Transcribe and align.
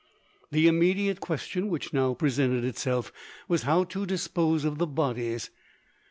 The 0.51 0.67
immediate 0.67 1.19
question 1.19 1.69
which 1.69 1.93
next 1.93 2.17
presented 2.17 2.65
itself 2.65 3.11
was 3.47 3.61
how 3.61 3.83
to 3.83 4.07
dispose 4.07 4.65
of 4.65 4.79
the 4.79 4.87
bodies. 4.87 5.51